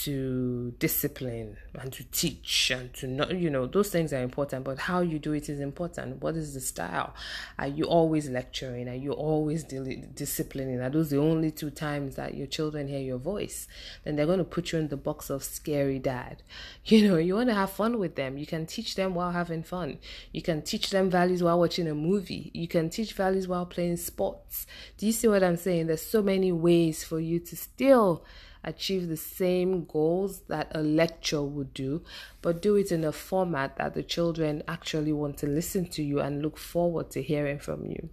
to 0.00 0.74
discipline 0.78 1.56
and 1.74 1.92
to 1.92 2.02
teach 2.04 2.70
and 2.70 2.94
to 2.94 3.06
not 3.06 3.36
you 3.36 3.50
know 3.50 3.66
those 3.66 3.90
things 3.90 4.12
are 4.12 4.22
important 4.22 4.64
but 4.64 4.78
how 4.78 5.00
you 5.00 5.18
do 5.18 5.32
it 5.32 5.48
is 5.48 5.60
important. 5.60 6.22
What 6.22 6.34
is 6.34 6.54
the 6.54 6.60
style? 6.60 7.14
Are 7.58 7.66
you 7.66 7.84
always 7.84 8.28
lecturing? 8.28 8.88
Are 8.88 8.94
you 8.94 9.12
always 9.12 9.64
disciplining? 9.64 10.80
Are 10.80 10.90
those 10.90 11.10
the 11.10 11.18
only 11.18 11.50
two 11.50 11.70
times 11.70 12.16
that 12.16 12.34
your 12.34 12.46
children 12.46 12.88
hear 12.88 13.00
your 13.00 13.18
voice? 13.18 13.68
Then 14.04 14.16
they're 14.16 14.26
going 14.26 14.38
to 14.38 14.44
put 14.44 14.72
you 14.72 14.78
in 14.78 14.88
the 14.88 14.96
box 14.96 15.30
of 15.30 15.44
scary 15.44 15.98
dad. 15.98 16.42
You 16.84 17.08
know 17.08 17.16
you 17.16 17.36
want 17.36 17.48
to 17.48 17.54
have 17.54 17.70
fun 17.70 17.98
with 17.98 18.16
them. 18.16 18.36
You 18.36 18.46
can 18.46 18.66
teach 18.66 18.96
them 18.96 19.14
while 19.14 19.30
having 19.30 19.62
fun. 19.62 19.98
You 20.32 20.42
can 20.42 20.62
teach 20.62 20.90
them 20.90 21.10
values 21.10 21.42
while 21.42 21.58
watching 21.58 21.88
a 21.88 21.94
movie. 21.94 22.50
You 22.52 22.66
can 22.68 22.90
teach 22.90 23.12
values 23.12 23.46
while 23.46 23.66
playing 23.66 23.96
sports. 23.96 24.66
Do 24.98 25.06
you 25.06 25.12
see 25.12 25.28
what 25.28 25.42
i'm 25.42 25.56
saying? 25.56 25.86
There's 25.86 26.02
so 26.02 26.22
many 26.22 26.50
ways 26.52 27.04
for 27.04 27.20
you 27.20 27.38
to 27.38 27.56
still 27.56 28.24
achieve 28.64 29.08
the 29.08 29.16
same 29.16 29.84
goals 29.84 30.40
that 30.48 30.70
a 30.72 30.82
lecture 30.82 31.42
would 31.42 31.74
do, 31.74 32.02
but 32.40 32.62
do 32.62 32.76
it 32.76 32.92
in 32.92 33.04
a 33.04 33.12
format 33.12 33.76
that 33.76 33.94
the 33.94 34.02
children 34.02 34.62
actually 34.68 35.12
want 35.12 35.38
to 35.38 35.46
listen 35.46 35.86
to 35.86 36.02
you 36.02 36.20
and 36.20 36.42
look 36.42 36.58
forward 36.58 37.10
to 37.10 37.22
hearing 37.22 37.58
from 37.58 37.86
you. 37.86 38.08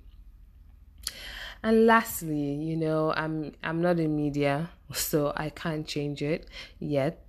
And 1.61 1.85
lastly, 1.85 2.53
you 2.53 2.77
know, 2.77 3.13
I'm 3.15 3.53
I'm 3.63 3.81
not 3.81 3.99
in 3.99 4.15
media, 4.15 4.69
so 4.93 5.33
I 5.35 5.49
can't 5.49 5.85
change 5.85 6.21
it 6.21 6.47
yet. 6.79 7.25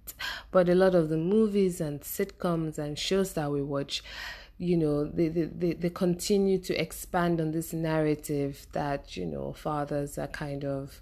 But 0.50 0.68
a 0.68 0.74
lot 0.74 0.94
of 0.94 1.08
the 1.08 1.16
movies 1.16 1.80
and 1.80 2.00
sitcoms 2.00 2.78
and 2.78 2.98
shows 2.98 3.32
that 3.34 3.50
we 3.50 3.62
watch, 3.62 4.02
you 4.58 4.76
know, 4.76 5.04
they, 5.04 5.28
they, 5.28 5.72
they 5.72 5.90
continue 5.90 6.58
to 6.58 6.74
expand 6.80 7.40
on 7.40 7.52
this 7.52 7.72
narrative 7.72 8.66
that, 8.72 9.16
you 9.16 9.24
know, 9.24 9.52
fathers 9.52 10.18
are 10.18 10.26
kind 10.26 10.64
of 10.64 11.00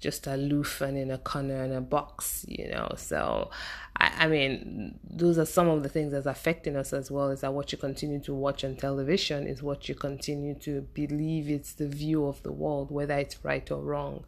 just 0.00 0.26
aloof 0.26 0.80
and 0.80 0.98
in 0.98 1.10
a 1.10 1.18
corner 1.18 1.64
in 1.64 1.72
a 1.72 1.80
box, 1.80 2.44
you 2.48 2.68
know. 2.68 2.92
So, 2.96 3.50
I, 3.96 4.24
I 4.24 4.26
mean, 4.28 4.98
those 5.02 5.38
are 5.38 5.46
some 5.46 5.68
of 5.68 5.82
the 5.82 5.88
things 5.88 6.12
that's 6.12 6.26
affecting 6.26 6.76
us 6.76 6.92
as 6.92 7.10
well. 7.10 7.30
Is 7.30 7.40
that 7.40 7.54
what 7.54 7.72
you 7.72 7.78
continue 7.78 8.20
to 8.20 8.34
watch 8.34 8.64
on 8.64 8.76
television? 8.76 9.46
Is 9.46 9.62
what 9.62 9.88
you 9.88 9.94
continue 9.94 10.54
to 10.56 10.82
believe 10.94 11.48
it's 11.48 11.72
the 11.72 11.88
view 11.88 12.26
of 12.26 12.42
the 12.42 12.52
world, 12.52 12.90
whether 12.90 13.14
it's 13.14 13.44
right 13.44 13.68
or 13.70 13.80
wrong. 13.80 14.24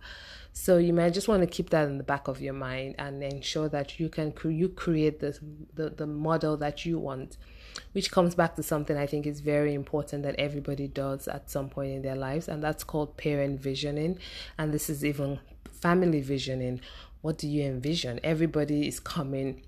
So 0.52 0.78
you 0.78 0.92
might 0.92 1.14
just 1.14 1.28
want 1.28 1.42
to 1.42 1.46
keep 1.46 1.70
that 1.70 1.86
in 1.86 1.98
the 1.98 2.04
back 2.04 2.26
of 2.26 2.40
your 2.40 2.54
mind 2.54 2.96
and 2.98 3.22
ensure 3.22 3.68
that 3.68 4.00
you 4.00 4.08
can 4.08 4.32
you 4.44 4.68
create 4.68 5.20
the, 5.20 5.38
the, 5.74 5.90
the 5.90 6.06
model 6.06 6.56
that 6.56 6.84
you 6.84 6.98
want 6.98 7.36
which 7.92 8.10
comes 8.10 8.34
back 8.34 8.56
to 8.56 8.62
something 8.62 8.96
I 8.96 9.06
think 9.06 9.26
is 9.26 9.40
very 9.40 9.74
important 9.74 10.22
that 10.24 10.34
everybody 10.38 10.88
does 10.88 11.28
at 11.28 11.50
some 11.50 11.68
point 11.68 11.92
in 11.92 12.02
their 12.02 12.16
lives, 12.16 12.48
and 12.48 12.62
that's 12.62 12.84
called 12.84 13.16
parent 13.16 13.60
visioning. 13.60 14.18
And 14.56 14.72
this 14.72 14.90
is 14.90 15.04
even 15.04 15.40
family 15.78 16.20
vision 16.20 16.60
and 16.60 16.80
What 17.20 17.38
do 17.38 17.48
you 17.48 17.64
envision? 17.64 18.20
Everybody 18.22 18.86
is 18.86 19.00
coming 19.00 19.62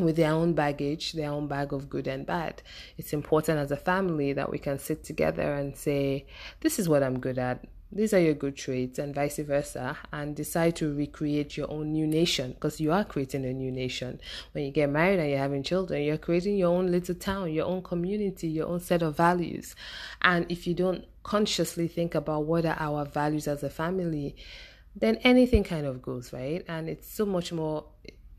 with 0.00 0.16
their 0.16 0.32
own 0.32 0.54
baggage, 0.54 1.12
their 1.12 1.30
own 1.30 1.46
bag 1.46 1.72
of 1.72 1.88
good 1.88 2.06
and 2.06 2.26
bad. 2.26 2.62
It's 2.96 3.12
important 3.12 3.58
as 3.58 3.70
a 3.70 3.76
family 3.76 4.32
that 4.32 4.50
we 4.50 4.58
can 4.58 4.78
sit 4.78 5.04
together 5.04 5.54
and 5.54 5.76
say, 5.76 6.26
This 6.60 6.78
is 6.78 6.88
what 6.88 7.02
I'm 7.02 7.20
good 7.20 7.38
at. 7.38 7.64
These 7.90 8.12
are 8.12 8.20
your 8.20 8.34
good 8.34 8.54
traits, 8.54 8.98
and 8.98 9.14
vice 9.14 9.38
versa, 9.38 9.96
and 10.12 10.36
decide 10.36 10.76
to 10.76 10.94
recreate 10.94 11.56
your 11.56 11.70
own 11.70 11.92
new 11.92 12.06
nation 12.06 12.52
because 12.52 12.82
you 12.82 12.92
are 12.92 13.02
creating 13.02 13.46
a 13.46 13.52
new 13.54 13.72
nation. 13.72 14.20
When 14.52 14.64
you 14.64 14.70
get 14.70 14.90
married 14.90 15.20
and 15.20 15.30
you're 15.30 15.38
having 15.38 15.62
children, 15.62 16.02
you're 16.02 16.18
creating 16.18 16.58
your 16.58 16.68
own 16.68 16.90
little 16.90 17.14
town, 17.14 17.50
your 17.50 17.64
own 17.64 17.82
community, 17.82 18.48
your 18.48 18.66
own 18.66 18.80
set 18.80 19.00
of 19.00 19.16
values. 19.16 19.74
And 20.20 20.44
if 20.50 20.66
you 20.66 20.74
don't 20.74 21.06
consciously 21.22 21.88
think 21.88 22.14
about 22.14 22.44
what 22.44 22.66
are 22.66 22.76
our 22.78 23.06
values 23.06 23.48
as 23.48 23.62
a 23.62 23.70
family, 23.70 24.36
then 24.94 25.16
anything 25.16 25.64
kind 25.64 25.86
of 25.86 26.02
goes, 26.02 26.32
right? 26.32 26.64
And 26.68 26.88
it's 26.88 27.12
so 27.12 27.24
much 27.24 27.52
more 27.52 27.84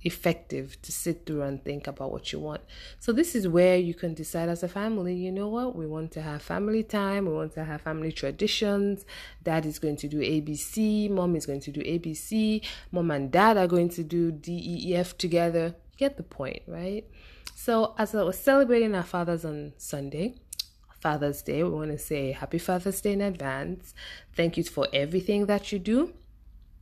effective 0.04 0.82
to 0.82 0.92
sit 0.92 1.26
through 1.26 1.42
and 1.42 1.64
think 1.64 1.88
about 1.88 2.12
what 2.12 2.32
you 2.32 2.40
want. 2.40 2.62
So 3.00 3.12
this 3.12 3.36
is 3.36 3.48
where 3.48 3.78
you 3.78 3.94
can 3.94 4.14
decide 4.14 4.50
as 4.50 4.64
a 4.64 4.68
family, 4.68 5.14
you 5.14 5.32
know 5.32 5.50
what, 5.50 5.76
we 5.76 5.86
want 5.86 6.12
to 6.14 6.22
have 6.22 6.42
family 6.42 6.84
time, 6.84 7.26
we 7.26 7.34
want 7.34 7.54
to 7.56 7.66
have 7.66 7.82
family 7.82 8.12
traditions. 8.12 9.06
Dad 9.44 9.66
is 9.66 9.80
going 9.80 9.98
to 9.98 10.08
do 10.08 10.20
ABC, 10.20 11.10
mom 11.10 11.36
is 11.36 11.46
going 11.46 11.60
to 11.62 11.72
do 11.72 11.82
ABC, 11.82 12.66
mom 12.92 13.12
and 13.12 13.32
dad 13.32 13.58
are 13.58 13.68
going 13.68 13.90
to 13.90 14.04
do 14.04 14.32
D 14.32 14.54
E 14.54 14.92
E 14.92 14.96
F 14.96 15.18
together. 15.18 15.76
Get 15.98 16.16
the 16.16 16.24
point, 16.24 16.62
right? 16.66 17.06
So 17.56 17.94
as 17.98 18.16
I 18.16 18.24
was 18.24 18.40
celebrating 18.40 18.96
our 18.96 19.04
fathers 19.04 19.44
on 19.44 19.74
Sunday, 19.78 20.36
Father's 21.02 21.42
Day, 21.42 21.64
we 21.64 21.70
want 21.70 21.92
to 21.92 21.98
say 21.98 22.32
happy 22.32 22.58
Father's 22.58 23.02
Day 23.02 23.14
in 23.14 23.22
advance. 23.22 23.94
Thank 24.34 24.58
you 24.58 24.64
for 24.64 24.88
everything 24.94 25.46
that 25.48 25.72
you 25.72 25.80
do. 25.80 26.14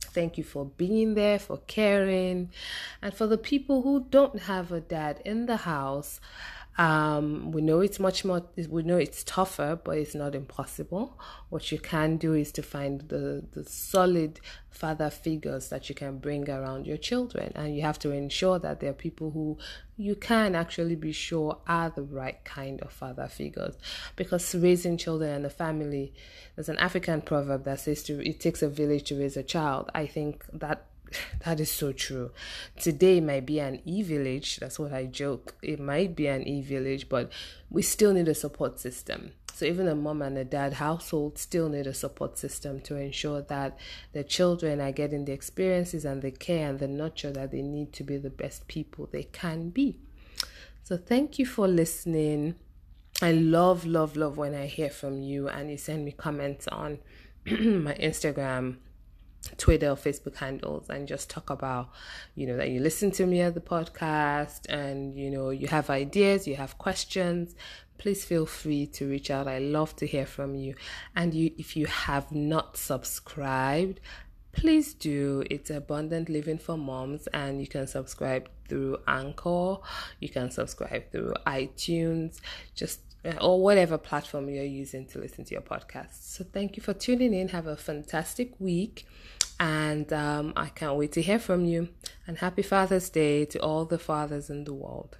Thank 0.08 0.38
you 0.38 0.44
for 0.44 0.64
being 0.64 1.14
there, 1.14 1.38
for 1.38 1.58
caring. 1.66 2.50
And 3.02 3.14
for 3.14 3.26
the 3.26 3.38
people 3.38 3.82
who 3.82 4.06
don't 4.10 4.40
have 4.42 4.72
a 4.72 4.80
dad 4.80 5.20
in 5.24 5.46
the 5.46 5.58
house, 5.58 6.20
um, 6.78 7.50
we 7.50 7.60
know 7.60 7.80
it's 7.80 7.98
much 7.98 8.24
more, 8.24 8.44
we 8.68 8.84
know 8.84 8.96
it's 8.96 9.24
tougher, 9.24 9.80
but 9.82 9.98
it's 9.98 10.14
not 10.14 10.36
impossible. 10.36 11.18
What 11.48 11.72
you 11.72 11.78
can 11.80 12.18
do 12.18 12.34
is 12.34 12.52
to 12.52 12.62
find 12.62 13.00
the, 13.08 13.44
the 13.50 13.64
solid 13.64 14.38
father 14.70 15.10
figures 15.10 15.70
that 15.70 15.88
you 15.88 15.96
can 15.96 16.18
bring 16.18 16.48
around 16.48 16.86
your 16.86 16.96
children. 16.96 17.50
And 17.56 17.74
you 17.74 17.82
have 17.82 17.98
to 18.00 18.12
ensure 18.12 18.60
that 18.60 18.78
there 18.78 18.90
are 18.90 18.94
people 18.94 19.32
who 19.32 19.58
you 19.96 20.14
can 20.14 20.54
actually 20.54 20.94
be 20.94 21.10
sure 21.10 21.58
are 21.66 21.90
the 21.90 22.02
right 22.02 22.44
kind 22.44 22.80
of 22.82 22.92
father 22.92 23.26
figures. 23.26 23.74
Because 24.14 24.54
raising 24.54 24.98
children 24.98 25.30
and 25.30 25.46
a 25.46 25.50
family, 25.50 26.14
there's 26.54 26.68
an 26.68 26.78
African 26.78 27.22
proverb 27.22 27.64
that 27.64 27.80
says 27.80 28.04
to, 28.04 28.24
it 28.24 28.38
takes 28.38 28.62
a 28.62 28.68
village 28.68 29.08
to 29.08 29.18
raise 29.18 29.36
a 29.36 29.42
child. 29.42 29.90
I 29.96 30.06
think 30.06 30.44
that 30.52 30.86
that 31.44 31.60
is 31.60 31.70
so 31.70 31.92
true. 31.92 32.30
Today 32.78 33.20
might 33.20 33.46
be 33.46 33.60
an 33.60 33.80
e 33.84 34.02
village. 34.02 34.56
That's 34.56 34.78
what 34.78 34.92
I 34.92 35.06
joke. 35.06 35.54
It 35.62 35.80
might 35.80 36.16
be 36.16 36.26
an 36.26 36.46
e 36.46 36.62
village, 36.62 37.08
but 37.08 37.30
we 37.70 37.82
still 37.82 38.12
need 38.12 38.28
a 38.28 38.34
support 38.34 38.80
system. 38.80 39.32
So 39.58 39.64
even 39.66 39.88
a 39.88 39.96
mom 39.96 40.22
and 40.22 40.38
a 40.38 40.44
dad 40.44 40.74
household 40.74 41.36
still 41.36 41.68
need 41.68 41.88
a 41.88 41.94
support 41.94 42.38
system 42.38 42.80
to 42.82 42.94
ensure 42.94 43.42
that 43.42 43.76
the 44.12 44.22
children 44.22 44.80
are 44.80 44.92
getting 44.92 45.24
the 45.24 45.32
experiences 45.32 46.04
and 46.04 46.22
the 46.22 46.30
care 46.30 46.70
and 46.70 46.78
the 46.78 46.86
nurture 46.86 47.32
that 47.32 47.50
they 47.50 47.62
need 47.62 47.92
to 47.94 48.04
be 48.04 48.18
the 48.18 48.30
best 48.30 48.68
people 48.68 49.08
they 49.10 49.24
can 49.24 49.70
be. 49.70 49.98
So 50.84 50.96
thank 50.96 51.40
you 51.40 51.44
for 51.44 51.66
listening. 51.66 52.54
I 53.20 53.32
love, 53.32 53.84
love, 53.84 54.16
love 54.16 54.36
when 54.36 54.54
I 54.54 54.66
hear 54.66 54.90
from 54.90 55.22
you 55.22 55.48
and 55.48 55.68
you 55.72 55.76
send 55.76 56.04
me 56.04 56.12
comments 56.12 56.68
on 56.68 57.00
my 57.44 57.94
Instagram 57.94 58.76
Twitter 59.56 59.90
or 59.90 59.96
Facebook 59.96 60.36
handles 60.36 60.88
and 60.90 61.08
just 61.08 61.30
talk 61.30 61.50
about, 61.50 61.90
you 62.34 62.46
know, 62.46 62.56
that 62.56 62.70
you 62.70 62.80
listen 62.80 63.10
to 63.12 63.26
me 63.26 63.40
at 63.40 63.54
the 63.54 63.60
podcast 63.60 64.66
and, 64.68 65.14
you 65.16 65.30
know, 65.30 65.50
you 65.50 65.68
have 65.68 65.90
ideas, 65.90 66.46
you 66.46 66.56
have 66.56 66.78
questions, 66.78 67.54
please 67.98 68.24
feel 68.24 68.46
free 68.46 68.86
to 68.86 69.08
reach 69.08 69.30
out. 69.30 69.48
I 69.48 69.58
love 69.58 69.94
to 69.96 70.06
hear 70.06 70.26
from 70.26 70.54
you. 70.54 70.74
And 71.14 71.34
you 71.34 71.52
if 71.58 71.76
you 71.76 71.86
have 71.86 72.32
not 72.32 72.76
subscribed, 72.76 74.00
please 74.52 74.94
do. 74.94 75.44
It's 75.50 75.70
Abundant 75.70 76.28
Living 76.28 76.58
for 76.58 76.76
Moms, 76.76 77.26
and 77.28 77.60
you 77.60 77.66
can 77.66 77.86
subscribe 77.86 78.48
through 78.68 78.98
Anchor, 79.06 79.76
you 80.20 80.28
can 80.28 80.50
subscribe 80.50 81.10
through 81.10 81.32
iTunes, 81.46 82.40
just 82.74 83.00
or 83.40 83.62
whatever 83.62 83.98
platform 83.98 84.48
you're 84.48 84.64
using 84.64 85.06
to 85.06 85.18
listen 85.18 85.44
to 85.44 85.52
your 85.52 85.62
podcast. 85.62 86.22
So 86.34 86.44
thank 86.44 86.76
you 86.76 86.82
for 86.82 86.94
tuning 86.94 87.34
in. 87.34 87.48
Have 87.48 87.66
a 87.66 87.76
fantastic 87.76 88.54
week 88.58 89.06
And 89.60 90.12
um, 90.12 90.52
I 90.56 90.68
can't 90.68 90.96
wait 90.96 91.12
to 91.12 91.22
hear 91.22 91.38
from 91.38 91.64
you. 91.64 91.88
And 92.26 92.38
happy 92.38 92.62
Father's 92.62 93.10
Day 93.10 93.44
to 93.46 93.58
all 93.58 93.84
the 93.84 93.98
fathers 93.98 94.50
in 94.50 94.64
the 94.64 94.74
world. 94.74 95.18